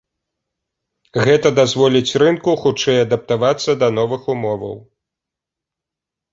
Гэта 1.27 1.47
дазволіць 1.59 2.17
рынку 2.23 2.57
хутчэй 2.63 2.97
адаптавацца 3.05 3.71
да 3.85 3.93
новых 4.01 4.21
умоваў. 4.37 4.77